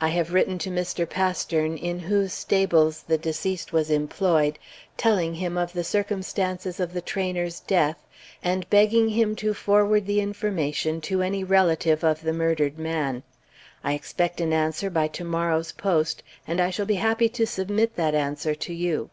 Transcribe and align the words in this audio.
I 0.00 0.08
have 0.08 0.32
written 0.32 0.58
to 0.66 0.68
Mr. 0.70 1.08
Pastern, 1.08 1.76
in 1.76 2.00
whose 2.00 2.32
stables 2.32 3.04
the 3.04 3.16
deceased 3.16 3.72
was 3.72 3.88
employed, 3.88 4.58
telling 4.96 5.34
him 5.34 5.56
of 5.56 5.74
the 5.74 5.84
circumstances 5.84 6.80
of 6.80 6.92
the 6.92 7.00
trainer's 7.00 7.60
death, 7.60 7.96
and 8.42 8.68
begging 8.68 9.10
him 9.10 9.36
to 9.36 9.54
forward 9.54 10.06
the 10.06 10.20
information 10.20 11.00
to 11.02 11.22
any 11.22 11.44
relative 11.44 12.02
of 12.02 12.22
the 12.22 12.32
murdered 12.32 12.80
man. 12.80 13.22
I 13.84 13.92
expect 13.92 14.40
an 14.40 14.52
answer 14.52 14.90
by 14.90 15.06
tomorrow's 15.06 15.70
post, 15.70 16.24
and 16.48 16.60
I 16.60 16.70
shall 16.70 16.84
be 16.86 16.96
happy 16.96 17.28
to 17.28 17.46
submit 17.46 17.94
that 17.94 18.16
answer 18.16 18.56
to 18.56 18.74
you." 18.74 19.10